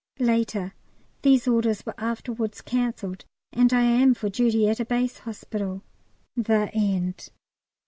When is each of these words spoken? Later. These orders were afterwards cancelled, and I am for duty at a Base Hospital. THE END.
Later. 0.17 0.73
These 1.21 1.47
orders 1.47 1.85
were 1.85 1.93
afterwards 1.99 2.61
cancelled, 2.61 3.25
and 3.53 3.71
I 3.71 3.81
am 3.83 4.15
for 4.15 4.29
duty 4.29 4.67
at 4.67 4.79
a 4.79 4.85
Base 4.85 5.19
Hospital. 5.19 5.83
THE 6.35 6.71
END. 6.73 7.29